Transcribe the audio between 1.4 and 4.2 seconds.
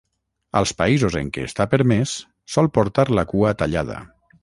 està permès, sol portar la cua tallada.